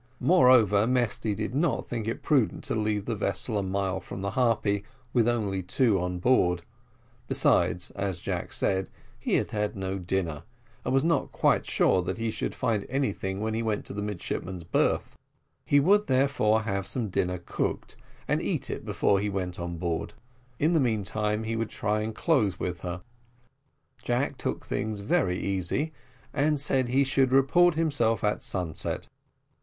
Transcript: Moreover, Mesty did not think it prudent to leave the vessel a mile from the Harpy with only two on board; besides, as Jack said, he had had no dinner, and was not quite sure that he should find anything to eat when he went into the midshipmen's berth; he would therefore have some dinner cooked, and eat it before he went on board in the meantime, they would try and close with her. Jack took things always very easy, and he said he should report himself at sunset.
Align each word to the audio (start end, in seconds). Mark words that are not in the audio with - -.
Moreover, 0.19 0.87
Mesty 0.87 1.35
did 1.35 1.53
not 1.53 1.87
think 1.87 2.07
it 2.07 2.23
prudent 2.23 2.63
to 2.63 2.73
leave 2.73 3.05
the 3.05 3.13
vessel 3.15 3.59
a 3.59 3.61
mile 3.61 3.99
from 3.99 4.21
the 4.23 4.31
Harpy 4.31 4.83
with 5.13 5.27
only 5.27 5.61
two 5.61 5.99
on 6.01 6.17
board; 6.17 6.63
besides, 7.27 7.91
as 7.91 8.17
Jack 8.19 8.51
said, 8.51 8.89
he 9.19 9.35
had 9.35 9.51
had 9.51 9.75
no 9.75 9.99
dinner, 9.99 10.41
and 10.83 10.91
was 10.91 11.03
not 11.03 11.31
quite 11.31 11.67
sure 11.67 12.01
that 12.01 12.17
he 12.17 12.31
should 12.31 12.55
find 12.55 12.83
anything 12.89 13.35
to 13.35 13.39
eat 13.41 13.43
when 13.43 13.53
he 13.53 13.61
went 13.61 13.77
into 13.81 13.93
the 13.93 14.01
midshipmen's 14.01 14.63
berth; 14.63 15.15
he 15.67 15.79
would 15.79 16.07
therefore 16.07 16.63
have 16.63 16.87
some 16.87 17.09
dinner 17.09 17.37
cooked, 17.37 17.95
and 18.27 18.41
eat 18.41 18.71
it 18.71 18.83
before 18.83 19.19
he 19.19 19.29
went 19.29 19.59
on 19.59 19.77
board 19.77 20.15
in 20.57 20.73
the 20.73 20.79
meantime, 20.79 21.43
they 21.43 21.55
would 21.55 21.69
try 21.69 22.01
and 22.01 22.15
close 22.15 22.59
with 22.59 22.81
her. 22.81 23.03
Jack 24.01 24.35
took 24.39 24.65
things 24.65 24.97
always 24.99 25.07
very 25.07 25.39
easy, 25.39 25.93
and 26.33 26.53
he 26.53 26.57
said 26.57 26.89
he 26.89 27.03
should 27.03 27.31
report 27.31 27.75
himself 27.75 28.23
at 28.23 28.41
sunset. 28.41 29.07